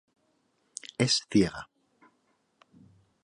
Es 0.97 1.27
ciega. 1.29 1.69